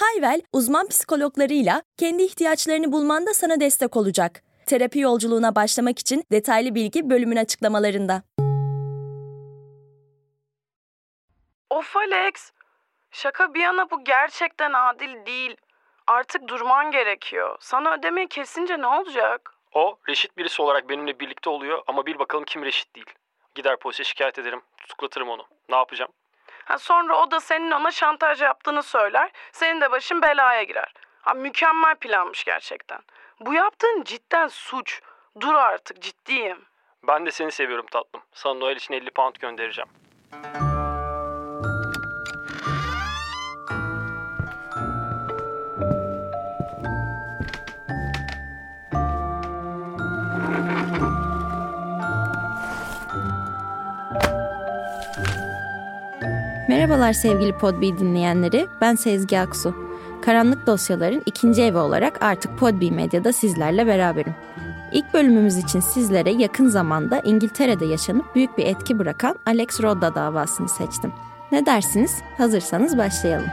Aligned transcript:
Hayvel, 0.00 0.40
uzman 0.52 0.88
psikologlarıyla 0.88 1.82
kendi 1.96 2.22
ihtiyaçlarını 2.22 2.92
bulmanda 2.92 3.34
sana 3.34 3.60
destek 3.60 3.96
olacak. 3.96 4.42
Terapi 4.66 4.98
yolculuğuna 4.98 5.54
başlamak 5.54 5.98
için 5.98 6.24
detaylı 6.32 6.74
bilgi 6.74 7.10
bölümün 7.10 7.36
açıklamalarında. 7.36 8.22
Of 11.70 11.96
Alex. 11.96 12.52
Şaka 13.10 13.54
bir 13.54 13.60
yana 13.60 13.90
bu 13.90 14.04
gerçekten 14.04 14.72
adil 14.72 15.26
değil. 15.26 15.56
Artık 16.06 16.48
durman 16.48 16.90
gerekiyor. 16.90 17.56
Sana 17.60 17.94
ödemeyi 17.94 18.28
kesince 18.28 18.78
ne 18.80 18.86
olacak? 18.86 19.54
O 19.74 19.98
reşit 20.08 20.36
birisi 20.36 20.62
olarak 20.62 20.88
benimle 20.88 21.20
birlikte 21.20 21.50
oluyor 21.50 21.82
ama 21.86 22.06
bil 22.06 22.18
bakalım 22.18 22.44
kim 22.44 22.64
reşit 22.64 22.94
değil. 22.94 23.10
Gider 23.54 23.78
polise 23.78 24.04
şikayet 24.04 24.38
ederim, 24.38 24.60
tutuklatırım 24.76 25.28
onu. 25.28 25.44
Ne 25.68 25.76
yapacağım? 25.76 26.10
Ha, 26.68 26.78
sonra 26.78 27.16
o 27.16 27.30
da 27.30 27.40
senin 27.40 27.70
ona 27.70 27.90
şantaj 27.90 28.42
yaptığını 28.42 28.82
söyler. 28.82 29.30
Senin 29.52 29.80
de 29.80 29.90
başın 29.90 30.22
belaya 30.22 30.62
girer. 30.62 30.92
Ha, 31.22 31.34
mükemmel 31.34 31.94
planmış 31.94 32.44
gerçekten. 32.44 32.98
Bu 33.40 33.54
yaptığın 33.54 34.02
cidden 34.04 34.48
suç. 34.48 35.00
Dur 35.40 35.54
artık 35.54 36.02
ciddiyim. 36.02 36.64
Ben 37.02 37.26
de 37.26 37.30
seni 37.30 37.52
seviyorum 37.52 37.86
tatlım. 37.90 38.22
Sana 38.32 38.54
Noel 38.54 38.76
için 38.76 38.94
50 38.94 39.10
pound 39.10 39.36
göndereceğim. 39.36 39.88
Merhabalar 56.78 57.12
sevgili 57.12 57.52
Podbi 57.52 57.98
dinleyenleri, 57.98 58.66
ben 58.80 58.94
Sezgi 58.94 59.40
Aksu. 59.40 59.74
Karanlık 60.22 60.66
Dosyaların 60.66 61.22
ikinci 61.26 61.62
evi 61.62 61.78
olarak 61.78 62.22
artık 62.22 62.58
Podbi 62.58 62.90
Medya'da 62.90 63.32
sizlerle 63.32 63.86
beraberim. 63.86 64.34
İlk 64.92 65.14
bölümümüz 65.14 65.56
için 65.56 65.80
sizlere 65.80 66.30
yakın 66.30 66.68
zamanda 66.68 67.20
İngiltere'de 67.20 67.86
yaşanıp 67.86 68.34
büyük 68.34 68.58
bir 68.58 68.66
etki 68.66 68.98
bırakan 68.98 69.36
Alex 69.46 69.82
Rodda 69.82 70.14
davasını 70.14 70.68
seçtim. 70.68 71.12
Ne 71.52 71.66
dersiniz? 71.66 72.18
Hazırsanız 72.36 72.98
başlayalım. 72.98 73.48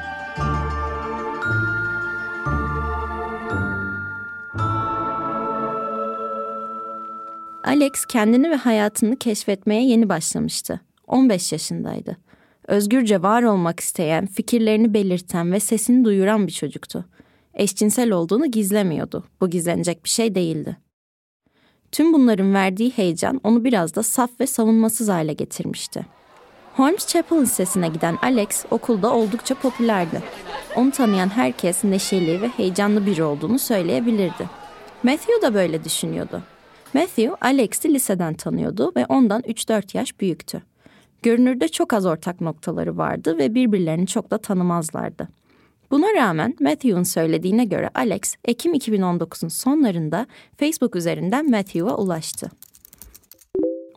Alex 7.64 8.06
kendini 8.06 8.50
ve 8.50 8.56
hayatını 8.56 9.16
keşfetmeye 9.16 9.86
yeni 9.86 10.10
başlamıştı. 10.10 10.82
15 11.08 11.52
yaşındaydı 11.52 12.25
özgürce 12.68 13.22
var 13.22 13.44
olmak 13.44 13.80
isteyen, 13.80 14.26
fikirlerini 14.26 14.94
belirten 14.94 15.52
ve 15.52 15.60
sesini 15.60 16.06
duyuran 16.06 16.48
bir 16.48 16.52
çocuktu. 16.52 17.06
Eşcinsel 17.54 18.12
olduğunu 18.12 18.52
gizlemiyordu. 18.52 19.24
Bu 19.42 19.50
gizlenecek 19.50 20.04
bir 20.04 20.10
şey 20.10 20.36
değildi. 20.36 20.78
Tüm 21.92 22.14
bunların 22.14 22.54
verdiği 22.54 22.92
heyecan 22.92 23.42
onu 23.44 23.64
biraz 23.64 23.96
da 23.96 24.04
saf 24.04 24.30
ve 24.40 24.48
savunmasız 24.48 25.10
hale 25.10 25.34
getirmişti. 25.34 26.06
Holmes 26.74 27.08
Chapel 27.08 27.42
Lisesi'ne 27.42 27.88
giden 27.88 28.18
Alex 28.22 28.66
okulda 28.72 29.14
oldukça 29.14 29.56
popülerdi. 29.56 30.24
Onu 30.76 30.92
tanıyan 30.92 31.30
herkes 31.30 31.84
neşeli 31.84 32.42
ve 32.42 32.48
heyecanlı 32.48 33.06
biri 33.06 33.24
olduğunu 33.24 33.60
söyleyebilirdi. 33.60 34.50
Matthew 35.04 35.42
da 35.42 35.54
böyle 35.54 35.84
düşünüyordu. 35.84 36.42
Matthew, 36.94 37.32
Alex'i 37.42 37.94
liseden 37.94 38.34
tanıyordu 38.34 38.92
ve 38.96 39.06
ondan 39.06 39.42
3-4 39.42 39.98
yaş 39.98 40.20
büyüktü. 40.20 40.62
Görünürde 41.26 41.68
çok 41.68 41.94
az 41.94 42.06
ortak 42.06 42.42
noktaları 42.42 42.98
vardı 42.98 43.38
ve 43.38 43.56
birbirlerini 43.56 44.08
çok 44.08 44.32
da 44.32 44.38
tanımazlardı. 44.38 45.28
Buna 45.92 46.14
rağmen 46.16 46.56
Matthew'un 46.60 47.04
söylediğine 47.04 47.66
göre 47.66 47.90
Alex, 47.96 48.36
Ekim 48.46 48.74
2019'un 48.74 49.50
sonlarında 49.50 50.28
Facebook 50.58 50.96
üzerinden 50.96 51.50
Matthew'a 51.50 51.96
ulaştı. 51.98 52.52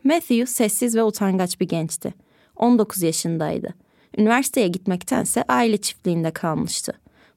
Matthew 0.04 0.46
sessiz 0.46 0.96
ve 0.96 1.02
utangaç 1.02 1.60
bir 1.60 1.68
gençti. 1.68 2.14
19 2.56 3.02
yaşındaydı. 3.02 3.74
Üniversiteye 4.18 4.68
gitmektense 4.68 5.44
aile 5.48 5.76
çiftliğinde 5.76 6.30
kalmıştı. 6.30 6.92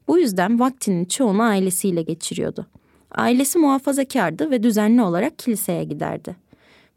Bu 0.08 0.20
yüzden 0.20 0.60
vaktinin 0.60 1.06
çoğunu 1.06 1.44
ailesiyle 1.44 2.02
geçiriyordu. 2.02 2.68
Ailesi 3.12 3.60
muhafazakardı 3.60 4.52
ve 4.52 4.64
düzenli 4.64 5.02
olarak 5.02 5.40
kiliseye 5.40 5.84
giderdi. 5.84 6.41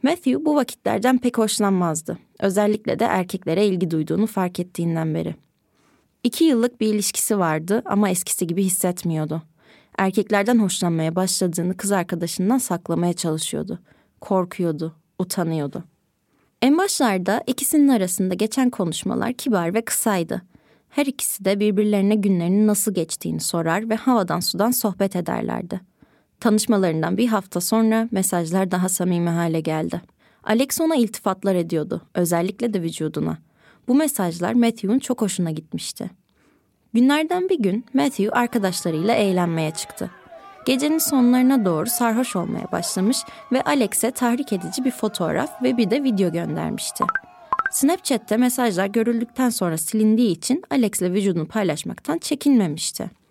Matthew 0.04 0.44
bu 0.44 0.54
vakitlerden 0.54 1.18
pek 1.18 1.38
hoşlanmazdı. 1.38 2.18
Özellikle 2.40 2.98
de 2.98 3.04
erkeklere 3.04 3.66
ilgi 3.66 3.90
duyduğunu 3.90 4.26
fark 4.26 4.60
ettiğinden 4.60 5.14
beri. 5.14 5.34
İki 6.24 6.44
yıllık 6.44 6.80
bir 6.80 6.94
ilişkisi 6.94 7.38
vardı 7.38 7.82
ama 7.84 8.10
eskisi 8.10 8.46
gibi 8.46 8.64
hissetmiyordu. 8.64 9.42
Erkeklerden 9.98 10.58
hoşlanmaya 10.58 11.16
başladığını 11.16 11.76
kız 11.76 11.92
arkadaşından 11.92 12.58
saklamaya 12.58 13.12
çalışıyordu. 13.12 13.78
Korkuyordu, 14.20 14.94
utanıyordu. 15.18 15.84
En 16.62 16.78
başlarda 16.78 17.42
ikisinin 17.46 17.88
arasında 17.88 18.34
geçen 18.34 18.70
konuşmalar 18.70 19.32
kibar 19.32 19.74
ve 19.74 19.84
kısaydı. 19.84 20.42
Her 20.88 21.06
ikisi 21.06 21.44
de 21.44 21.60
birbirlerine 21.60 22.14
günlerinin 22.14 22.66
nasıl 22.66 22.94
geçtiğini 22.94 23.40
sorar 23.40 23.88
ve 23.88 23.94
havadan 23.94 24.40
sudan 24.40 24.70
sohbet 24.70 25.16
ederlerdi. 25.16 25.80
Tanışmalarından 26.44 27.16
bir 27.16 27.28
hafta 27.28 27.60
sonra 27.60 28.08
mesajlar 28.10 28.70
daha 28.70 28.88
samimi 28.88 29.30
hale 29.30 29.60
geldi. 29.60 30.00
Alex 30.42 30.80
ona 30.80 30.96
iltifatlar 30.96 31.54
ediyordu, 31.54 32.02
özellikle 32.14 32.74
de 32.74 32.82
vücuduna. 32.82 33.38
Bu 33.88 33.94
mesajlar 33.94 34.52
Matthew'un 34.52 34.98
çok 34.98 35.22
hoşuna 35.22 35.50
gitmişti. 35.50 36.10
Günlerden 36.94 37.48
bir 37.48 37.58
gün 37.58 37.84
Matthew 37.94 38.30
arkadaşlarıyla 38.30 39.14
eğlenmeye 39.14 39.70
çıktı. 39.70 40.10
Gecenin 40.66 40.98
sonlarına 40.98 41.64
doğru 41.64 41.86
sarhoş 41.86 42.36
olmaya 42.36 42.72
başlamış 42.72 43.18
ve 43.52 43.62
Alex'e 43.62 44.10
tahrik 44.10 44.52
edici 44.52 44.84
bir 44.84 44.90
fotoğraf 44.90 45.62
ve 45.62 45.76
bir 45.76 45.90
de 45.90 46.04
video 46.04 46.32
göndermişti. 46.32 47.04
Snapchat'te 47.70 48.36
mesajlar 48.36 48.86
görüldükten 48.86 49.50
sonra 49.50 49.78
silindiği 49.78 50.30
için 50.30 50.62
Alex'le 50.70 51.02
vücudunu 51.02 51.46
paylaşmaktan 51.46 52.18
çekinmemişti. 52.18 53.23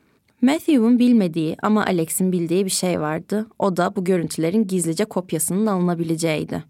Matthew'un 0.44 1.00
bilmediği 1.00 1.58
ama 1.62 1.86
Alex'in 1.86 2.32
bildiği 2.32 2.66
bir 2.66 2.70
şey 2.72 3.02
vardı. 3.02 3.48
O 3.60 3.78
da 3.78 3.96
bu 3.96 4.04
görüntülerin 4.04 4.68
gizlice 4.68 5.06
kopyasının 5.06 5.66
alınabileceğiydi. 5.66 6.64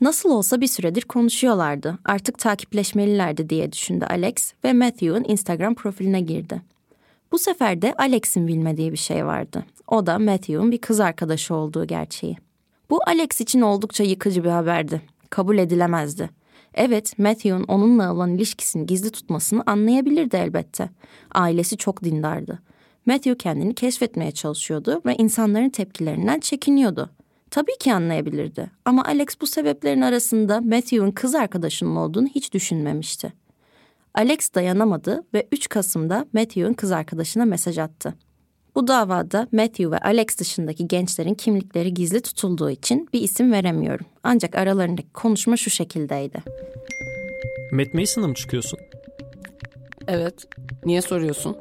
Nasıl 0.00 0.30
olsa 0.30 0.60
bir 0.60 0.66
süredir 0.66 1.02
konuşuyorlardı. 1.02 1.98
Artık 2.04 2.38
takipleşmelilerdi 2.38 3.50
diye 3.50 3.72
düşündü 3.72 4.04
Alex 4.10 4.52
ve 4.64 4.72
Matthew'un 4.72 5.24
Instagram 5.28 5.74
profiline 5.74 6.20
girdi. 6.20 6.62
Bu 7.32 7.38
sefer 7.38 7.82
de 7.82 7.94
Alex'in 7.98 8.46
bilmediği 8.46 8.92
bir 8.92 8.98
şey 8.98 9.26
vardı. 9.26 9.64
O 9.86 10.06
da 10.06 10.18
Matthew'un 10.18 10.72
bir 10.72 10.78
kız 10.78 11.00
arkadaşı 11.00 11.54
olduğu 11.54 11.84
gerçeği. 11.84 12.36
Bu 12.90 13.00
Alex 13.06 13.40
için 13.40 13.60
oldukça 13.60 14.04
yıkıcı 14.04 14.44
bir 14.44 14.50
haberdi. 14.50 15.02
Kabul 15.30 15.58
edilemezdi. 15.58 16.30
Evet, 16.78 17.18
Matthew'un 17.18 17.64
onunla 17.68 18.14
olan 18.14 18.34
ilişkisini 18.34 18.86
gizli 18.86 19.10
tutmasını 19.10 19.62
anlayabilirdi 19.66 20.36
elbette. 20.36 20.90
Ailesi 21.34 21.76
çok 21.76 22.04
dindardı. 22.04 22.58
Matthew 23.06 23.36
kendini 23.38 23.74
keşfetmeye 23.74 24.30
çalışıyordu 24.30 25.02
ve 25.06 25.14
insanların 25.14 25.68
tepkilerinden 25.68 26.40
çekiniyordu. 26.40 27.10
Tabii 27.50 27.78
ki 27.80 27.94
anlayabilirdi 27.94 28.70
ama 28.84 29.04
Alex 29.04 29.26
bu 29.40 29.46
sebeplerin 29.46 30.00
arasında 30.00 30.60
Matthew'un 30.60 31.10
kız 31.10 31.34
arkadaşının 31.34 31.96
olduğunu 31.96 32.26
hiç 32.26 32.54
düşünmemişti. 32.54 33.32
Alex 34.14 34.54
dayanamadı 34.54 35.24
ve 35.34 35.48
3 35.52 35.68
Kasım'da 35.68 36.26
Matthew'un 36.32 36.72
kız 36.72 36.92
arkadaşına 36.92 37.44
mesaj 37.44 37.78
attı. 37.78 38.14
Bu 38.78 38.88
davada 38.88 39.48
Matthew 39.52 39.90
ve 39.90 39.98
Alex 39.98 40.38
dışındaki 40.38 40.88
gençlerin 40.88 41.34
kimlikleri 41.34 41.94
gizli 41.94 42.20
tutulduğu 42.20 42.70
için 42.70 43.08
bir 43.12 43.20
isim 43.20 43.52
veremiyorum. 43.52 44.06
Ancak 44.22 44.56
aralarındaki 44.56 45.12
konuşma 45.12 45.56
şu 45.56 45.70
şekildeydi. 45.70 46.42
Matt 47.72 47.94
Mason'a 47.94 48.26
mı 48.26 48.34
çıkıyorsun? 48.34 48.78
Evet. 50.08 50.34
Niye 50.84 51.02
soruyorsun? 51.02 51.56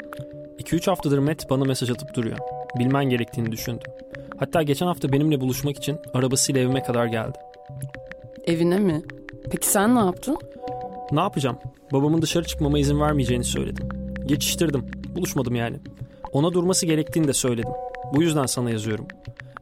2-3 0.60 0.86
haftadır 0.86 1.18
Matt 1.20 1.50
bana 1.50 1.64
mesaj 1.66 1.90
atıp 1.90 2.16
duruyor. 2.16 2.38
Bilmen 2.80 3.06
gerektiğini 3.10 3.52
düşündüm. 3.52 3.92
Hatta 4.40 4.64
geçen 4.64 4.86
hafta 4.86 5.12
benimle 5.12 5.42
buluşmak 5.42 5.78
için 5.78 5.98
arabasıyla 6.14 6.62
evime 6.62 6.84
kadar 6.84 7.06
geldi. 7.06 7.38
Evine 8.46 8.78
mi? 8.78 9.02
Peki 9.52 9.68
sen 9.68 9.96
ne 9.96 10.00
yaptın? 10.00 10.38
Ne 11.12 11.20
yapacağım? 11.20 11.58
Babamın 11.94 12.22
dışarı 12.22 12.46
çıkmama 12.46 12.80
izin 12.80 13.00
vermeyeceğini 13.00 13.44
söyledim. 13.44 13.90
Geçiştirdim. 14.26 14.86
Buluşmadım 15.16 15.56
yani. 15.56 15.78
Ona 16.32 16.54
durması 16.54 16.86
gerektiğini 16.86 17.28
de 17.28 17.34
söyledim. 17.34 17.72
Bu 18.14 18.22
yüzden 18.22 18.46
sana 18.46 18.70
yazıyorum. 18.70 19.08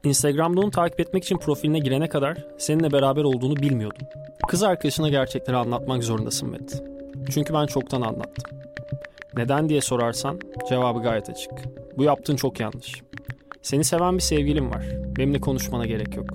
Instagram'da 0.04 0.62
onu 0.62 0.72
takip 0.72 1.00
etmek 1.00 1.24
için 1.24 1.38
profiline 1.38 1.80
girene 1.80 2.10
kadar 2.10 2.38
seninle 2.58 2.92
beraber 2.92 3.24
olduğunu 3.24 3.56
bilmiyordum. 3.56 4.08
Kız 4.48 4.64
arkadaşına 4.64 5.10
gerçekleri 5.10 5.58
anlatmak 5.58 6.04
zorundasın 6.04 6.50
Met. 6.50 6.84
Çünkü 7.30 7.54
ben 7.54 7.66
çoktan 7.66 8.02
anlattım. 8.02 8.60
Neden 9.38 9.70
diye 9.70 9.82
sorarsan 9.82 10.40
cevabı 10.70 11.00
gayet 11.02 11.30
açık. 11.30 11.52
Bu 11.98 12.04
yaptığın 12.04 12.36
çok 12.36 12.60
yanlış. 12.60 13.02
Seni 13.62 13.84
seven 13.84 14.16
bir 14.16 14.22
sevgilin 14.22 14.70
var. 14.70 14.86
Benimle 15.18 15.40
konuşmana 15.40 15.86
gerek 15.86 16.16
yok. 16.16 16.26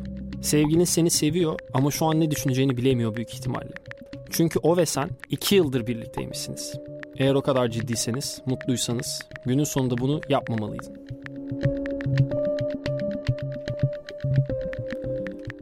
Sevgilin 0.43 0.85
seni 0.85 1.11
seviyor 1.11 1.59
ama 1.73 1.91
şu 1.91 2.07
an 2.07 2.21
ne 2.21 2.31
düşüneceğini 2.31 2.77
bilemiyor 2.77 3.17
büyük 3.17 3.35
ihtimalle. 3.35 3.73
Çünkü 4.31 4.59
o 4.59 4.77
ve 4.77 4.87
sen 4.87 5.11
iki 5.31 5.55
yıldır 5.55 5.87
birlikteymişsiniz. 5.87 6.75
Eğer 7.21 7.35
o 7.35 7.43
kadar 7.43 7.69
ciddiyseniz, 7.69 8.43
mutluysanız 8.47 9.23
günün 9.47 9.65
sonunda 9.65 9.99
bunu 9.99 10.21
yapmamalıydın. 10.29 10.97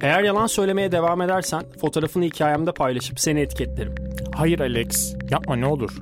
Eğer 0.03 0.23
yalan 0.23 0.47
söylemeye 0.47 0.93
devam 0.93 1.23
edersen 1.23 1.63
fotoğrafını 1.81 2.25
hikayemde 2.25 2.73
paylaşıp 2.73 3.21
seni 3.21 3.41
etiketlerim. 3.41 3.95
Hayır 4.35 4.61
Alex, 4.61 5.15
yapma 5.31 5.57
ne 5.57 5.67
olur. 5.67 5.99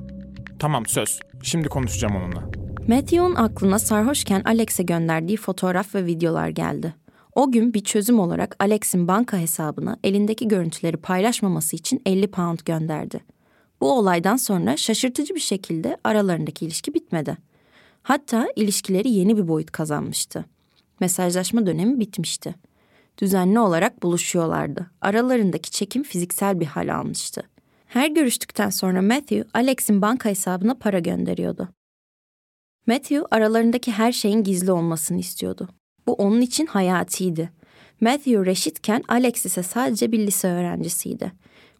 Tamam 0.59 0.85
söz. 0.85 1.19
Şimdi 1.43 1.67
konuşacağım 1.67 2.15
onunla. 2.15 2.43
Matthew'un 2.87 3.35
aklına 3.35 3.79
sarhoşken 3.79 4.41
Alex'e 4.45 4.83
gönderdiği 4.83 5.37
fotoğraf 5.37 5.95
ve 5.95 6.05
videolar 6.05 6.49
geldi. 6.49 6.93
O 7.35 7.51
gün 7.51 7.73
bir 7.73 7.83
çözüm 7.83 8.19
olarak 8.19 8.55
Alex'in 8.59 9.07
banka 9.07 9.37
hesabına 9.37 9.97
elindeki 10.03 10.47
görüntüleri 10.47 10.97
paylaşmaması 10.97 11.75
için 11.75 12.01
50 12.05 12.27
pound 12.27 12.59
gönderdi. 12.65 13.36
Bu 13.81 13.91
olaydan 13.91 14.35
sonra 14.35 14.77
şaşırtıcı 14.77 15.35
bir 15.35 15.39
şekilde 15.39 15.97
aralarındaki 16.03 16.65
ilişki 16.65 16.93
bitmedi. 16.93 17.37
Hatta 18.03 18.47
ilişkileri 18.55 19.09
yeni 19.09 19.37
bir 19.37 19.47
boyut 19.47 19.71
kazanmıştı. 19.71 20.45
Mesajlaşma 20.99 21.65
dönemi 21.65 21.99
bitmişti. 21.99 22.55
Düzenli 23.17 23.59
olarak 23.59 24.03
buluşuyorlardı. 24.03 24.91
Aralarındaki 25.01 25.71
çekim 25.71 26.03
fiziksel 26.03 26.59
bir 26.59 26.65
hal 26.65 26.95
almıştı. 26.95 27.43
Her 27.85 28.09
görüştükten 28.09 28.69
sonra 28.69 29.01
Matthew, 29.01 29.43
Alex'in 29.53 30.01
banka 30.01 30.29
hesabına 30.29 30.75
para 30.75 30.99
gönderiyordu. 30.99 31.69
Matthew 32.87 33.23
aralarındaki 33.31 33.91
her 33.91 34.11
şeyin 34.11 34.43
gizli 34.43 34.71
olmasını 34.71 35.19
istiyordu. 35.19 35.69
Bu 36.07 36.13
onun 36.13 36.41
için 36.41 36.65
hayatiydi. 36.65 37.49
Matthew 38.01 38.45
reşitken 38.45 39.03
Alex 39.07 39.45
ise 39.45 39.63
sadece 39.63 40.11
bir 40.11 40.19
lise 40.19 40.47
öğrencisiydi. 40.47 41.31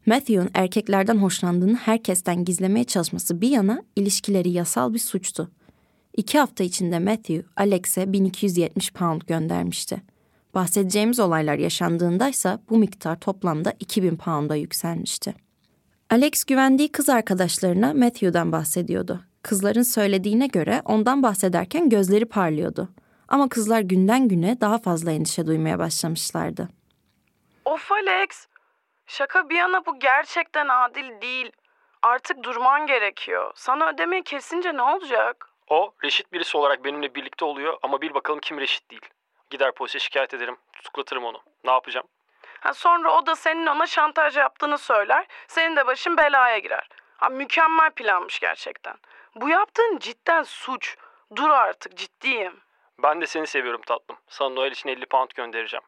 Matthew'un 0.07 0.50
erkeklerden 0.54 1.18
hoşlandığını 1.18 1.75
herkesten 1.75 2.45
gizlemeye 2.45 2.83
çalışması 2.83 3.42
bir 3.42 3.50
yana 3.50 3.81
ilişkileri 3.95 4.50
yasal 4.50 4.94
bir 4.94 5.00
suçtu. 5.00 5.51
İki 6.18 6.39
hafta 6.39 6.63
içinde 6.63 7.00
Matthew, 7.00 7.44
Alex'e 7.56 8.13
1270 8.13 8.94
pound 8.94 9.21
göndermişti. 9.21 10.01
Bahsedeceğimiz 10.54 11.19
olaylar 11.19 11.56
yaşandığında 11.56 12.30
ise 12.30 12.57
bu 12.69 12.77
miktar 12.77 13.19
toplamda 13.19 13.74
2000 13.80 14.15
pound'a 14.15 14.56
yükselmişti. 14.56 15.33
Alex 16.09 16.44
güvendiği 16.44 16.92
kız 16.92 17.09
arkadaşlarına 17.09 17.94
Matthew'dan 17.94 18.51
bahsediyordu. 18.51 19.21
Kızların 19.44 19.83
söylediğine 19.83 20.48
göre 20.48 20.81
ondan 20.86 21.24
bahsederken 21.24 21.89
gözleri 21.89 22.25
parlıyordu. 22.25 22.89
Ama 23.27 23.50
kızlar 23.50 23.81
günden 23.81 24.27
güne 24.27 24.62
daha 24.62 24.77
fazla 24.77 25.12
endişe 25.12 25.45
duymaya 25.45 25.80
başlamışlardı. 25.80 26.69
Of 27.65 27.92
Alex. 27.92 28.56
Şaka 29.07 29.50
bir 29.50 29.56
yana 29.56 29.86
bu 29.86 30.00
gerçekten 30.00 30.68
adil 30.68 31.21
değil. 31.21 31.51
Artık 32.01 32.44
durman 32.44 32.88
gerekiyor. 32.88 33.51
Sana 33.56 33.89
ödemeyi 33.89 34.24
kesince 34.24 34.75
ne 34.75 34.81
olacak? 34.81 35.50
O 35.69 35.94
reşit 36.04 36.33
birisi 36.33 36.57
olarak 36.57 36.83
benimle 36.83 37.15
birlikte 37.15 37.45
oluyor 37.45 37.77
ama 37.83 38.01
bir 38.01 38.13
bakalım 38.13 38.39
kim 38.39 38.59
reşit 38.59 38.92
değil. 38.92 39.09
Gider 39.50 39.71
polise 39.71 40.00
şikayet 40.00 40.33
ederim, 40.33 40.57
tutuklatırım 40.74 41.24
onu. 41.25 41.42
Ne 41.65 41.71
yapacağım? 41.71 42.07
Ha, 42.59 42.74
sonra 42.74 43.12
o 43.18 43.25
da 43.25 43.36
senin 43.36 43.65
ona 43.65 43.86
şantaj 43.88 44.38
yaptığını 44.38 44.77
söyler. 44.77 45.27
Senin 45.48 45.75
de 45.75 45.88
başın 45.88 46.18
belaya 46.18 46.57
girer. 46.57 46.89
Ha, 47.18 47.30
mükemmel 47.30 47.92
planmış 47.92 48.39
gerçekten. 48.39 48.95
Bu 49.36 49.50
yaptığın 49.50 49.98
cidden 50.00 50.44
suç. 50.44 50.98
Dur 51.36 51.50
artık 51.50 51.98
ciddiyim. 51.98 52.59
Ben 53.04 53.21
de 53.21 53.27
seni 53.27 53.48
seviyorum 53.48 53.81
tatlım. 53.81 54.18
Sana 54.27 54.50
Noel 54.50 54.71
için 54.71 54.89
50 54.89 55.06
pound 55.06 55.30
göndereceğim. 55.36 55.83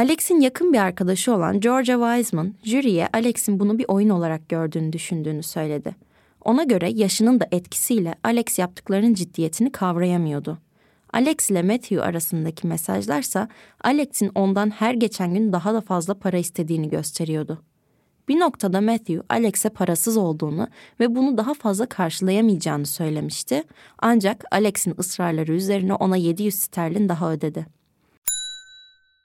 Alex'in 0.00 0.40
yakın 0.40 0.72
bir 0.72 0.78
arkadaşı 0.78 1.34
olan 1.34 1.60
Georgia 1.60 2.14
Wiseman, 2.14 2.54
jüriye 2.62 3.08
Alex'in 3.12 3.60
bunu 3.60 3.78
bir 3.78 3.84
oyun 3.88 4.08
olarak 4.08 4.48
gördüğünü 4.48 4.92
düşündüğünü 4.92 5.42
söyledi. 5.42 5.96
Ona 6.44 6.64
göre 6.64 6.90
yaşının 6.90 7.40
da 7.40 7.46
etkisiyle 7.52 8.14
Alex 8.24 8.58
yaptıklarının 8.58 9.14
ciddiyetini 9.14 9.72
kavrayamıyordu. 9.72 10.58
Alex 11.12 11.50
ile 11.50 11.62
Matthew 11.62 12.02
arasındaki 12.02 12.66
mesajlarsa 12.66 13.48
Alex'in 13.84 14.30
ondan 14.34 14.70
her 14.70 14.94
geçen 14.94 15.34
gün 15.34 15.52
daha 15.52 15.74
da 15.74 15.80
fazla 15.80 16.14
para 16.14 16.38
istediğini 16.38 16.88
gösteriyordu. 16.88 17.62
Bir 18.28 18.40
noktada 18.40 18.80
Matthew 18.80 19.22
Alex'e 19.28 19.68
parasız 19.68 20.16
olduğunu 20.16 20.68
ve 21.00 21.14
bunu 21.14 21.38
daha 21.38 21.54
fazla 21.54 21.86
karşılayamayacağını 21.86 22.86
söylemişti. 22.86 23.64
Ancak 23.98 24.44
Alex'in 24.50 24.94
ısrarları 24.98 25.52
üzerine 25.52 25.94
ona 25.94 26.16
700 26.16 26.54
sterlin 26.54 27.08
daha 27.08 27.32
ödedi. 27.32 27.79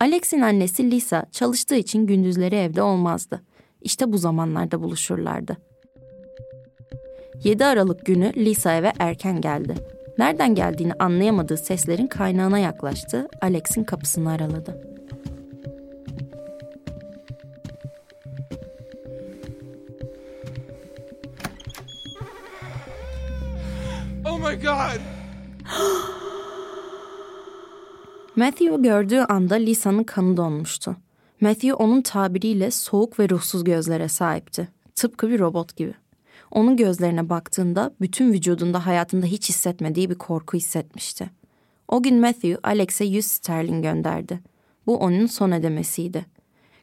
Alex'in 0.00 0.40
annesi 0.40 0.90
Lisa 0.90 1.26
çalıştığı 1.32 1.74
için 1.74 2.06
gündüzleri 2.06 2.54
evde 2.54 2.82
olmazdı. 2.82 3.42
İşte 3.82 4.12
bu 4.12 4.18
zamanlarda 4.18 4.82
buluşurlardı. 4.82 5.56
7 7.44 7.64
Aralık 7.64 8.06
günü 8.06 8.32
Lisa 8.36 8.74
eve 8.74 8.92
erken 8.98 9.40
geldi. 9.40 9.74
Nereden 10.18 10.54
geldiğini 10.54 10.92
anlayamadığı 10.98 11.56
seslerin 11.56 12.06
kaynağına 12.06 12.58
yaklaştı, 12.58 13.28
Alex'in 13.42 13.84
kapısını 13.84 14.30
araladı. 14.30 14.82
Oh 24.24 24.38
my 24.38 24.62
god! 24.62 25.00
Matthew 28.36 28.82
gördüğü 28.82 29.20
anda 29.20 29.54
Lisa'nın 29.54 30.04
kanı 30.04 30.36
donmuştu. 30.36 30.96
Matthew 31.40 31.74
onun 31.74 32.02
tabiriyle 32.02 32.70
soğuk 32.70 33.18
ve 33.18 33.28
ruhsuz 33.28 33.64
gözlere 33.64 34.08
sahipti. 34.08 34.68
Tıpkı 34.94 35.28
bir 35.28 35.40
robot 35.40 35.76
gibi. 35.76 35.94
Onun 36.50 36.76
gözlerine 36.76 37.28
baktığında 37.28 37.94
bütün 38.00 38.32
vücudunda 38.32 38.86
hayatında 38.86 39.26
hiç 39.26 39.48
hissetmediği 39.48 40.10
bir 40.10 40.14
korku 40.14 40.56
hissetmişti. 40.56 41.30
O 41.88 42.02
gün 42.02 42.20
Matthew 42.20 42.58
Alex'e 42.62 43.04
100 43.04 43.26
sterlin 43.26 43.82
gönderdi. 43.82 44.40
Bu 44.86 44.96
onun 44.96 45.26
son 45.26 45.52
ödemesiydi. 45.52 46.26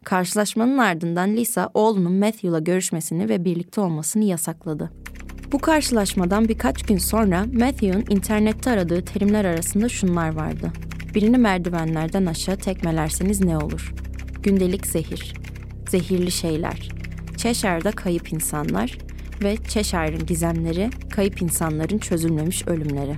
Karşılaşmanın 0.04 0.78
ardından 0.78 1.36
Lisa 1.36 1.70
oğlunun 1.74 2.14
Matthew'la 2.14 2.60
görüşmesini 2.60 3.30
ve 3.30 3.46
birlikte 3.46 3.82
olmasını 3.82 4.24
yasakladı. 4.24 4.92
Bu 5.52 5.60
karşılaşmadan 5.60 6.48
birkaç 6.48 6.84
gün 6.84 6.98
sonra 6.98 7.46
Matthew'un 7.54 8.06
internette 8.16 8.72
aradığı 8.72 9.06
terimler 9.06 9.46
arasında 9.46 9.90
şunlar 9.90 10.36
vardı. 10.36 10.72
Birini 11.16 11.38
merdivenlerden 11.38 12.26
aşağı 12.26 12.58
tekmelerseniz 12.58 13.42
ne 13.42 13.58
olur? 13.58 13.94
Gündelik 14.44 14.88
zehir, 14.88 15.34
zehirli 15.90 16.32
şeyler, 16.32 16.90
Cheshire'da 17.38 17.92
kayıp 17.92 18.34
insanlar 18.34 18.98
ve 19.44 19.58
Cheshire'ın 19.68 20.26
gizemleri, 20.26 20.90
kayıp 21.10 21.42
insanların 21.42 21.98
çözülmemiş 21.98 22.68
ölümleri. 22.68 23.16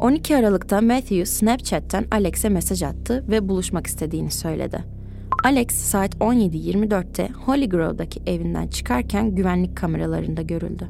12 0.00 0.36
Aralık'ta 0.36 0.80
Matthew 0.80 1.26
Snapchat'ten 1.26 2.04
Alex'e 2.10 2.48
mesaj 2.48 2.82
attı 2.82 3.24
ve 3.28 3.48
buluşmak 3.48 3.86
istediğini 3.86 4.30
söyledi. 4.30 4.84
Alex 5.44 5.70
saat 5.70 6.14
17.24'te 6.14 7.28
Holy 7.28 7.68
Grove'daki 7.68 8.20
evinden 8.26 8.68
çıkarken 8.68 9.34
güvenlik 9.34 9.76
kameralarında 9.76 10.42
görüldü. 10.42 10.88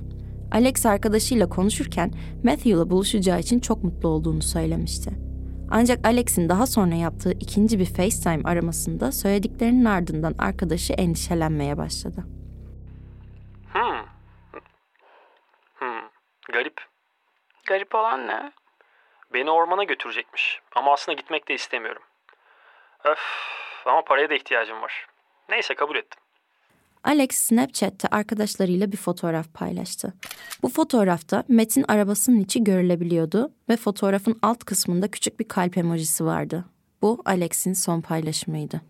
Alex 0.52 0.87
arkadaşıyla 0.87 1.49
konuşurken 1.49 2.12
Matthew'la 2.42 2.90
buluşacağı 2.90 3.40
için 3.40 3.59
çok 3.59 3.85
mutlu 3.85 4.09
olduğunu 4.09 4.42
söylemişti. 4.42 5.25
Ancak 5.70 6.06
Alex'in 6.06 6.49
daha 6.49 6.66
sonra 6.66 6.94
yaptığı 6.94 7.32
ikinci 7.32 7.78
bir 7.78 7.87
FaceTime 7.87 8.50
aramasında 8.50 9.12
söylediklerinin 9.12 9.85
ardından 9.85 10.35
arkadaşı 10.38 10.92
endişelenmeye 10.92 11.78
başladı. 11.78 12.25
Hmm. 13.73 14.06
Hmm. 15.75 16.08
Garip. 16.52 16.80
Garip 17.66 17.94
olan 17.94 18.26
ne? 18.28 18.52
Beni 19.32 19.50
ormana 19.50 19.85
götürecekmiş. 19.85 20.61
Ama 20.75 20.92
aslında 20.92 21.16
gitmek 21.16 21.49
de 21.49 21.54
istemiyorum. 21.54 22.02
Öf. 23.04 23.20
Ama 23.87 24.04
paraya 24.04 24.30
da 24.30 24.35
ihtiyacım 24.35 24.82
var. 24.82 25.06
Neyse 25.49 25.75
kabul 25.75 25.96
ettim. 25.96 26.20
Alex 27.06 27.30
Snapchat'te 27.30 28.08
arkadaşlarıyla 28.08 28.92
bir 28.92 28.96
fotoğraf 28.96 29.54
paylaştı. 29.54 30.12
Bu 30.62 30.68
fotoğrafta 30.68 31.44
Matt'in 31.48 31.84
arabasının 31.88 32.40
içi 32.40 32.64
görülebiliyordu 32.64 33.52
ve 33.68 33.76
fotoğrafın 33.76 34.38
alt 34.42 34.64
kısmında 34.64 35.08
küçük 35.08 35.40
bir 35.40 35.44
kalp 35.44 35.78
emojisi 35.78 36.25
vardı. 36.25 36.64
Bu 37.02 37.22
Alex'in 37.25 37.72
son 37.72 38.00
paylaşımıydı. 38.00 38.80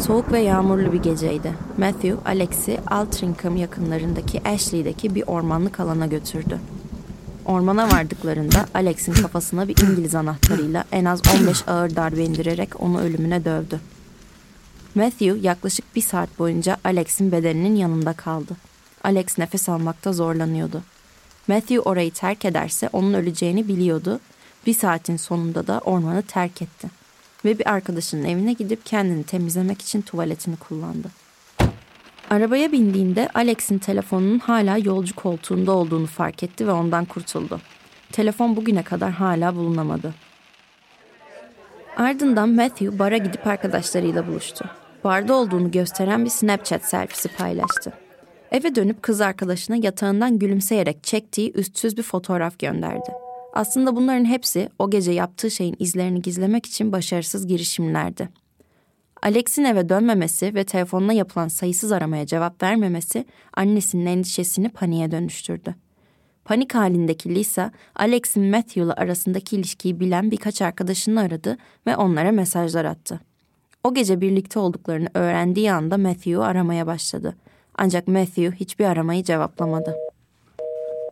Soğuk 0.00 0.32
ve 0.32 0.40
yağmurlu 0.40 0.92
bir 0.92 1.02
geceydi. 1.02 1.52
Matthew, 1.78 2.16
Alex'i 2.30 2.78
Altrincham 2.86 3.56
yakınlarındaki 3.56 4.48
Ashley'deki 4.48 5.14
bir 5.14 5.22
ormanlık 5.26 5.80
alana 5.80 6.06
götürdü. 6.06 6.58
Ormana 7.44 7.92
vardıklarında 7.92 8.66
Alex'in 8.74 9.12
kafasına 9.12 9.68
bir 9.68 9.76
İngiliz 9.82 10.14
anahtarıyla 10.14 10.84
en 10.92 11.04
az 11.04 11.22
15 11.40 11.68
ağır 11.68 11.96
darbe 11.96 12.24
indirerek 12.24 12.80
onu 12.80 13.00
ölümüne 13.00 13.44
dövdü. 13.44 13.80
Matthew 14.94 15.38
yaklaşık 15.40 15.96
bir 15.96 16.00
saat 16.00 16.38
boyunca 16.38 16.76
Alex'in 16.84 17.32
bedeninin 17.32 17.76
yanında 17.76 18.12
kaldı. 18.12 18.56
Alex 19.04 19.38
nefes 19.38 19.68
almakta 19.68 20.12
zorlanıyordu. 20.12 20.82
Matthew 21.48 21.80
orayı 21.80 22.12
terk 22.12 22.44
ederse 22.44 22.88
onun 22.92 23.14
öleceğini 23.14 23.68
biliyordu. 23.68 24.20
Bir 24.66 24.74
saatin 24.74 25.16
sonunda 25.16 25.66
da 25.66 25.78
ormanı 25.78 26.22
terk 26.22 26.62
etti. 26.62 26.88
Ve 27.44 27.58
bir 27.58 27.70
arkadaşının 27.70 28.24
evine 28.24 28.52
gidip 28.52 28.86
kendini 28.86 29.24
temizlemek 29.24 29.82
için 29.82 30.02
tuvaletini 30.02 30.56
kullandı. 30.56 31.08
Arabaya 32.30 32.72
bindiğinde 32.72 33.28
Alex'in 33.34 33.78
telefonunun 33.78 34.38
hala 34.38 34.78
yolcu 34.78 35.16
koltuğunda 35.16 35.72
olduğunu 35.72 36.06
fark 36.06 36.42
etti 36.42 36.66
ve 36.66 36.72
ondan 36.72 37.04
kurtuldu. 37.04 37.60
Telefon 38.12 38.56
bugüne 38.56 38.82
kadar 38.82 39.10
hala 39.10 39.56
bulunamadı. 39.56 40.14
Ardından 41.96 42.48
Matthew 42.48 42.98
bara 42.98 43.16
gidip 43.16 43.46
arkadaşlarıyla 43.46 44.26
buluştu. 44.26 44.81
Barda 45.04 45.34
olduğunu 45.34 45.70
gösteren 45.70 46.24
bir 46.24 46.30
Snapchat 46.30 46.84
selfiesi 46.84 47.28
paylaştı. 47.28 47.92
Eve 48.50 48.74
dönüp 48.74 49.02
kız 49.02 49.20
arkadaşına 49.20 49.76
yatağından 49.76 50.38
gülümseyerek 50.38 51.04
çektiği 51.04 51.52
üstsüz 51.52 51.96
bir 51.96 52.02
fotoğraf 52.02 52.58
gönderdi. 52.58 53.10
Aslında 53.52 53.96
bunların 53.96 54.24
hepsi 54.24 54.68
o 54.78 54.90
gece 54.90 55.12
yaptığı 55.12 55.50
şeyin 55.50 55.76
izlerini 55.78 56.22
gizlemek 56.22 56.66
için 56.66 56.92
başarısız 56.92 57.46
girişimlerdi. 57.46 58.28
Alex'in 59.22 59.64
eve 59.64 59.88
dönmemesi 59.88 60.54
ve 60.54 60.64
telefonuna 60.64 61.12
yapılan 61.12 61.48
sayısız 61.48 61.92
aramaya 61.92 62.26
cevap 62.26 62.62
vermemesi 62.62 63.24
annesinin 63.54 64.06
endişesini 64.06 64.68
paniğe 64.68 65.10
dönüştürdü. 65.10 65.74
Panik 66.44 66.74
halindeki 66.74 67.34
Lisa, 67.34 67.72
Alex'in 67.96 68.44
Matthew'la 68.44 68.94
arasındaki 68.94 69.56
ilişkiyi 69.56 70.00
bilen 70.00 70.30
birkaç 70.30 70.62
arkadaşını 70.62 71.20
aradı 71.20 71.56
ve 71.86 71.96
onlara 71.96 72.32
mesajlar 72.32 72.84
attı. 72.84 73.20
O 73.84 73.94
gece 73.94 74.20
birlikte 74.20 74.58
olduklarını 74.58 75.08
öğrendiği 75.14 75.72
anda 75.72 75.98
Matthew'u 75.98 76.42
aramaya 76.42 76.86
başladı. 76.86 77.36
Ancak 77.74 78.08
Matthew 78.08 78.50
hiçbir 78.50 78.84
aramayı 78.84 79.24
cevaplamadı. 79.24 79.96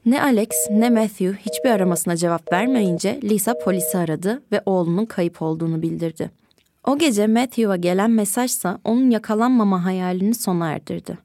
Ne 0.07 0.23
Alex 0.23 0.49
ne 0.71 0.91
Matthew 0.91 1.33
hiçbir 1.33 1.71
aramasına 1.71 2.17
cevap 2.17 2.53
vermeyince 2.53 3.21
Lisa 3.23 3.59
polisi 3.59 3.99
aradı 3.99 4.43
ve 4.53 4.63
oğlunun 4.67 5.07
kayıp 5.07 5.43
olduğunu 5.43 5.83
bildirdi. 5.83 6.31
O 6.87 6.99
gece 6.99 7.27
Matthew'a 7.27 7.77
gelen 7.77 8.11
mesajsa 8.11 8.79
onun 8.85 9.11
yakalanmama 9.11 9.85
hayalini 9.85 10.35
sona 10.35 10.73
erdirdi. 10.73 11.19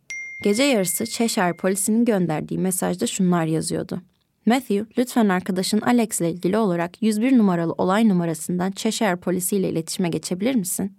Gece 0.43 0.63
yarısı 0.63 1.05
Cheshire 1.05 1.53
polisinin 1.53 2.05
gönderdiği 2.05 2.59
mesajda 2.59 3.07
şunlar 3.07 3.45
yazıyordu. 3.45 4.01
Matthew, 4.45 4.85
lütfen 4.97 5.29
arkadaşın 5.29 5.81
Alex 5.81 6.21
ile 6.21 6.31
ilgili 6.31 6.57
olarak 6.57 7.01
101 7.01 7.37
numaralı 7.37 7.73
olay 7.73 8.09
numarasından 8.09 8.71
Cheshire 8.71 9.15
polisiyle 9.15 9.69
iletişime 9.69 10.09
geçebilir 10.09 10.55
misin? 10.55 10.91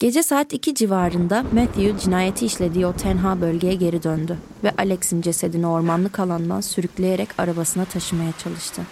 Gece 0.00 0.22
saat 0.22 0.52
2 0.52 0.74
civarında 0.74 1.42
Matthew 1.52 1.98
cinayeti 1.98 2.46
işlediği 2.46 2.86
o 2.86 2.92
tenha 2.92 3.40
bölgeye 3.40 3.74
geri 3.74 4.02
döndü 4.02 4.38
ve 4.64 4.72
Alex'in 4.78 5.22
cesedini 5.22 5.66
ormanlık 5.66 6.20
alandan 6.20 6.60
sürükleyerek 6.60 7.28
arabasına 7.38 7.84
taşımaya 7.84 8.32
çalıştı. 8.42 8.82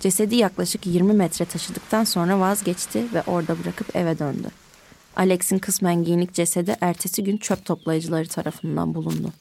Cesedi 0.00 0.36
yaklaşık 0.36 0.86
20 0.86 1.12
metre 1.12 1.44
taşıdıktan 1.44 2.04
sonra 2.04 2.40
vazgeçti 2.40 3.14
ve 3.14 3.22
orada 3.26 3.58
bırakıp 3.62 3.96
eve 3.96 4.18
döndü. 4.18 4.48
Alex'in 5.16 5.58
kısmen 5.58 6.04
giyinik 6.04 6.34
cesedi 6.34 6.76
ertesi 6.80 7.24
gün 7.24 7.36
çöp 7.36 7.64
toplayıcıları 7.64 8.28
tarafından 8.28 8.94
bulundu. 8.94 9.32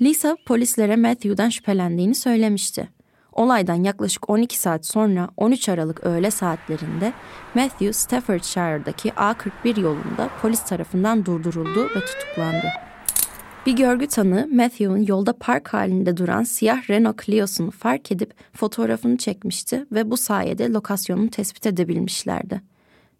Lisa 0.00 0.36
polislere 0.46 0.96
Matthew'dan 0.96 1.48
şüphelendiğini 1.48 2.14
söylemişti. 2.14 2.88
Olaydan 3.36 3.84
yaklaşık 3.84 4.30
12 4.30 4.58
saat 4.58 4.86
sonra 4.86 5.28
13 5.36 5.68
Aralık 5.68 6.06
öğle 6.06 6.30
saatlerinde 6.30 7.12
Matthew 7.54 7.92
Staffordshire'daki 7.92 9.08
A41 9.08 9.80
yolunda 9.80 10.30
polis 10.42 10.60
tarafından 10.64 11.26
durduruldu 11.26 11.84
ve 11.84 12.00
tutuklandı. 12.04 12.66
Bir 13.66 13.76
görgü 13.76 14.06
tanığı 14.06 14.48
Matthew'un 14.52 15.06
yolda 15.06 15.32
park 15.32 15.68
halinde 15.68 16.16
duran 16.16 16.42
siyah 16.42 16.90
Renault 16.90 17.22
Clio'sunu 17.22 17.70
fark 17.70 18.12
edip 18.12 18.34
fotoğrafını 18.52 19.16
çekmişti 19.16 19.86
ve 19.92 20.10
bu 20.10 20.16
sayede 20.16 20.68
lokasyonunu 20.68 21.30
tespit 21.30 21.66
edebilmişlerdi. 21.66 22.60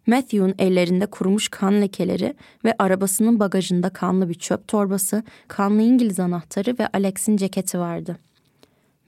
Matthew'un 0.07 0.55
ellerinde 0.59 1.05
kurumuş 1.05 1.49
kan 1.49 1.81
lekeleri 1.81 2.35
ve 2.65 2.73
arabasının 2.79 3.39
bagajında 3.39 3.89
kanlı 3.89 4.29
bir 4.29 4.33
çöp 4.35 4.67
torbası, 4.67 5.23
kanlı 5.47 5.81
İngiliz 5.81 6.19
anahtarı 6.19 6.75
ve 6.79 6.87
Alex'in 6.93 7.37
ceketi 7.37 7.79
vardı. 7.79 8.17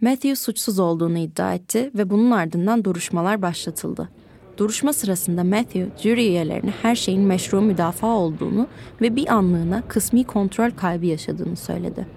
Matthew 0.01 0.35
suçsuz 0.35 0.79
olduğunu 0.79 1.17
iddia 1.17 1.53
etti 1.53 1.91
ve 1.95 2.09
bunun 2.09 2.31
ardından 2.31 2.83
duruşmalar 2.83 3.41
başlatıldı. 3.41 4.09
Duruşma 4.57 4.93
sırasında 4.93 5.43
Matthew, 5.43 5.89
jüri 6.03 6.27
üyelerine 6.27 6.73
her 6.81 6.95
şeyin 6.95 7.21
meşru 7.21 7.61
müdafaa 7.61 8.15
olduğunu 8.15 8.67
ve 9.01 9.15
bir 9.15 9.33
anlığına 9.33 9.83
kısmi 9.87 10.23
kontrol 10.23 10.71
kaybı 10.71 11.05
yaşadığını 11.05 11.55
söyledi. 11.55 12.07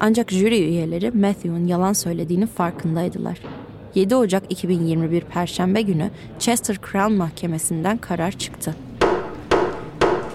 Ancak 0.00 0.30
jüri 0.30 0.58
üyeleri 0.64 1.10
Matthew'un 1.10 1.66
yalan 1.66 1.92
söylediğinin 1.92 2.46
farkındaydılar. 2.46 3.38
7 3.94 4.16
Ocak 4.16 4.52
2021 4.52 5.20
Perşembe 5.20 5.82
günü 5.82 6.10
Chester 6.38 6.78
Crown 6.92 7.12
Mahkemesi'nden 7.12 7.98
karar 7.98 8.32
çıktı. 8.32 8.74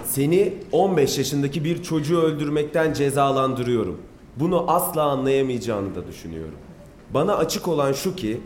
Seni 0.05 0.53
15 0.71 1.17
yaşındaki 1.17 1.63
bir 1.63 1.83
çocuğu 1.83 2.19
öldürmekten 2.19 2.93
cezalandırıyorum. 2.93 4.01
Bunu 4.35 4.71
asla 4.71 5.03
anlayamayacağını 5.03 5.95
da 5.95 6.07
düşünüyorum. 6.07 6.66
Bana 7.13 7.35
açık 7.35 7.67
olan 7.67 7.93
şu 7.93 8.15
ki 8.15 8.41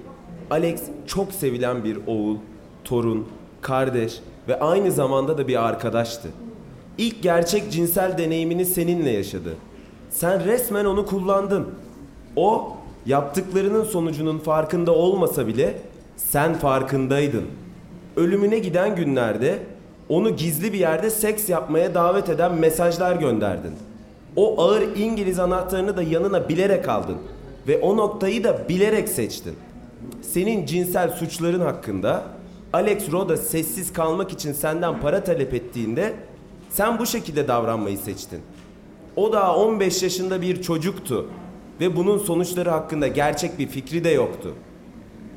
Alex 0.49 0.81
çok 1.07 1.31
sevilen 1.31 1.83
bir 1.83 1.97
oğul, 2.07 2.37
torun, 2.83 3.27
kardeş 3.61 4.19
ve 4.47 4.59
aynı 4.59 4.91
zamanda 4.91 5.37
da 5.37 5.47
bir 5.47 5.67
arkadaştı. 5.67 6.27
İlk 6.97 7.23
gerçek 7.23 7.71
cinsel 7.71 8.17
deneyimini 8.17 8.65
seninle 8.65 9.09
yaşadı. 9.09 9.55
Sen 10.09 10.45
resmen 10.45 10.85
onu 10.85 11.05
kullandın. 11.05 11.67
O 12.35 12.77
yaptıklarının 13.05 13.83
sonucunun 13.83 14.37
farkında 14.37 14.91
olmasa 14.91 15.47
bile 15.47 15.81
sen 16.17 16.53
farkındaydın. 16.53 17.45
Ölümüne 18.15 18.59
giden 18.59 18.95
günlerde 18.95 19.59
onu 20.09 20.35
gizli 20.35 20.73
bir 20.73 20.79
yerde 20.79 21.09
seks 21.09 21.49
yapmaya 21.49 21.93
davet 21.93 22.29
eden 22.29 22.55
mesajlar 22.55 23.15
gönderdin. 23.15 23.73
O 24.35 24.61
ağır 24.61 24.81
İngiliz 24.95 25.39
anahtarını 25.39 25.97
da 25.97 26.03
yanına 26.03 26.49
bilerek 26.49 26.89
aldın 26.89 27.17
ve 27.67 27.77
o 27.77 27.97
noktayı 27.97 28.43
da 28.43 28.69
bilerek 28.69 29.09
seçtin. 29.09 29.55
Senin 30.21 30.65
cinsel 30.65 31.09
suçların 31.09 31.59
hakkında 31.59 32.23
Alex 32.73 33.11
Roda 33.11 33.37
sessiz 33.37 33.93
kalmak 33.93 34.31
için 34.31 34.53
senden 34.53 34.99
para 34.99 35.23
talep 35.23 35.53
ettiğinde 35.53 36.13
sen 36.69 36.99
bu 36.99 37.05
şekilde 37.05 37.47
davranmayı 37.47 37.97
seçtin. 37.97 38.41
O 39.15 39.33
da 39.33 39.55
15 39.55 40.03
yaşında 40.03 40.41
bir 40.41 40.61
çocuktu 40.61 41.27
ve 41.79 41.95
bunun 41.95 42.17
sonuçları 42.17 42.69
hakkında 42.69 43.07
gerçek 43.07 43.59
bir 43.59 43.67
fikri 43.67 44.03
de 44.03 44.09
yoktu. 44.09 44.53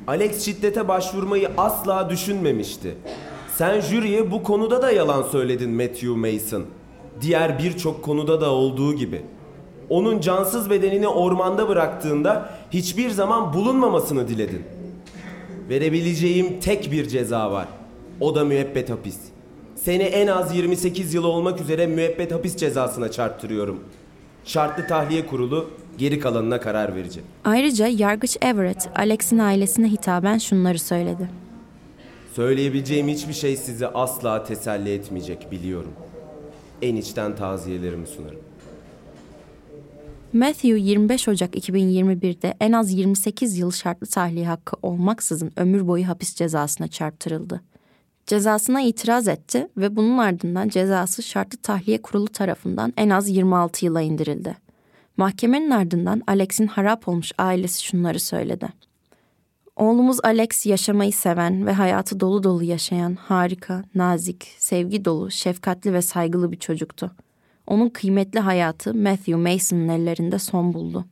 Alex 0.06 0.44
şiddete 0.44 0.88
başvurmayı 0.88 1.50
asla 1.56 2.10
düşünmemişti. 2.10 2.94
Sen 3.56 3.80
jüriye 3.80 4.30
bu 4.30 4.42
konuda 4.42 4.82
da 4.82 4.90
yalan 4.90 5.22
söyledin 5.22 5.70
Matthew 5.70 6.08
Mason. 6.08 6.64
Diğer 7.20 7.58
birçok 7.58 8.02
konuda 8.02 8.40
da 8.40 8.50
olduğu 8.50 8.94
gibi. 8.94 9.22
Onun 9.90 10.20
cansız 10.20 10.70
bedenini 10.70 11.08
ormanda 11.08 11.68
bıraktığında 11.68 12.50
hiçbir 12.70 13.10
zaman 13.10 13.52
bulunmamasını 13.52 14.28
diledin. 14.28 14.62
Verebileceğim 15.68 16.60
tek 16.60 16.92
bir 16.92 17.08
ceza 17.08 17.52
var. 17.52 17.68
O 18.20 18.34
da 18.34 18.44
müebbet 18.44 18.90
hapis. 18.90 19.18
Seni 19.76 20.02
en 20.02 20.26
az 20.26 20.56
28 20.56 21.14
yıl 21.14 21.24
olmak 21.24 21.60
üzere 21.60 21.86
müebbet 21.86 22.32
hapis 22.32 22.56
cezasına 22.56 23.10
çarptırıyorum. 23.10 23.80
Şartlı 24.44 24.86
tahliye 24.86 25.26
kurulu 25.26 25.70
geri 25.98 26.20
kalanına 26.20 26.60
karar 26.60 26.96
verecek. 26.96 27.24
Ayrıca 27.44 27.86
yargıç 27.86 28.36
Everett, 28.42 28.88
Alex'in 28.96 29.38
ailesine 29.38 29.88
hitaben 29.88 30.38
şunları 30.38 30.78
söyledi. 30.78 31.28
Söyleyebileceğim 32.34 33.08
hiçbir 33.08 33.32
şey 33.32 33.56
sizi 33.56 33.86
asla 33.86 34.44
teselli 34.44 34.94
etmeyecek 34.94 35.50
biliyorum. 35.50 35.92
En 36.82 36.96
içten 36.96 37.36
taziyelerimi 37.36 38.06
sunarım. 38.06 38.43
Matthew 40.34 40.78
25 40.78 41.28
Ocak 41.28 41.54
2021'de 41.54 42.54
en 42.60 42.72
az 42.72 42.92
28 42.92 43.58
yıl 43.58 43.70
şartlı 43.70 44.06
tahliye 44.06 44.46
hakkı 44.46 44.76
olmaksızın 44.82 45.52
ömür 45.56 45.86
boyu 45.86 46.08
hapis 46.08 46.34
cezasına 46.34 46.88
çarptırıldı. 46.88 47.60
Cezasına 48.26 48.80
itiraz 48.80 49.28
etti 49.28 49.68
ve 49.76 49.96
bunun 49.96 50.18
ardından 50.18 50.68
cezası 50.68 51.22
şartlı 51.22 51.58
tahliye 51.58 52.02
kurulu 52.02 52.28
tarafından 52.28 52.92
en 52.96 53.10
az 53.10 53.28
26 53.28 53.84
yıla 53.84 54.00
indirildi. 54.00 54.56
Mahkemenin 55.16 55.70
ardından 55.70 56.22
Alex'in 56.26 56.66
harap 56.66 57.08
olmuş 57.08 57.32
ailesi 57.38 57.84
şunları 57.84 58.20
söyledi. 58.20 58.68
Oğlumuz 59.76 60.18
Alex 60.24 60.66
yaşamayı 60.66 61.12
seven 61.12 61.66
ve 61.66 61.72
hayatı 61.72 62.20
dolu 62.20 62.42
dolu 62.42 62.62
yaşayan 62.62 63.14
harika, 63.14 63.84
nazik, 63.94 64.54
sevgi 64.58 65.04
dolu, 65.04 65.30
şefkatli 65.30 65.92
ve 65.92 66.02
saygılı 66.02 66.52
bir 66.52 66.58
çocuktu. 66.58 67.10
Onun 67.66 67.88
kıymetli 67.88 68.40
hayatı 68.40 68.94
Matthew 68.94 69.36
Mason'ın 69.36 69.88
ellerinde 69.88 70.38
son 70.38 70.74
buldu. 70.74 71.04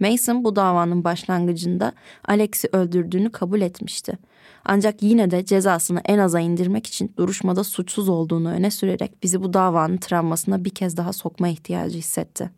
Mason 0.00 0.44
bu 0.44 0.56
davanın 0.56 1.04
başlangıcında 1.04 1.92
Alex'i 2.24 2.68
öldürdüğünü 2.72 3.32
kabul 3.32 3.60
etmişti. 3.60 4.18
Ancak 4.64 5.02
yine 5.02 5.30
de 5.30 5.44
cezasını 5.44 6.00
en 6.04 6.18
aza 6.18 6.40
indirmek 6.40 6.86
için 6.86 7.12
duruşmada 7.16 7.64
suçsuz 7.64 8.08
olduğunu 8.08 8.50
öne 8.50 8.70
sürerek 8.70 9.22
bizi 9.22 9.42
bu 9.42 9.52
davanın 9.52 9.96
travmasına 9.96 10.64
bir 10.64 10.70
kez 10.70 10.96
daha 10.96 11.12
sokma 11.12 11.48
ihtiyacı 11.48 11.98
hissetti. 11.98 12.50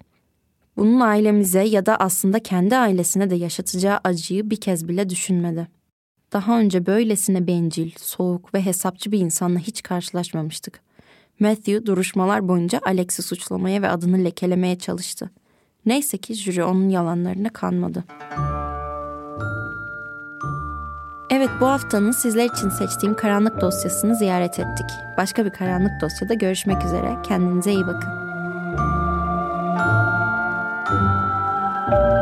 Bunun 0.76 1.00
ailemize 1.00 1.62
ya 1.62 1.86
da 1.86 1.96
aslında 1.96 2.38
kendi 2.38 2.76
ailesine 2.76 3.30
de 3.30 3.34
yaşatacağı 3.34 4.00
acıyı 4.04 4.50
bir 4.50 4.60
kez 4.60 4.88
bile 4.88 5.10
düşünmedi. 5.10 5.68
Daha 6.32 6.60
önce 6.60 6.86
böylesine 6.86 7.46
bencil, 7.46 7.90
soğuk 7.96 8.54
ve 8.54 8.62
hesapçı 8.62 9.12
bir 9.12 9.18
insanla 9.18 9.58
hiç 9.58 9.82
karşılaşmamıştık. 9.82 10.80
Matthew 11.40 11.86
duruşmalar 11.86 12.48
boyunca 12.48 12.80
Alex'i 12.86 13.22
suçlamaya 13.22 13.82
ve 13.82 13.88
adını 13.88 14.24
lekelemeye 14.24 14.78
çalıştı. 14.78 15.30
Neyse 15.86 16.18
ki 16.18 16.34
jüri 16.34 16.64
onun 16.64 16.88
yalanlarına 16.88 17.48
kanmadı. 17.48 18.04
Evet 21.30 21.50
bu 21.60 21.66
haftanın 21.66 22.12
sizler 22.12 22.44
için 22.44 22.68
seçtiğim 22.68 23.16
karanlık 23.16 23.60
dosyasını 23.60 24.16
ziyaret 24.16 24.58
ettik. 24.58 24.86
Başka 25.16 25.44
bir 25.44 25.50
karanlık 25.50 25.92
dosyada 26.02 26.34
görüşmek 26.34 26.84
üzere. 26.84 27.16
Kendinize 27.22 27.72
iyi 27.72 27.86
bakın. 27.86 28.10
İlk 31.92 32.21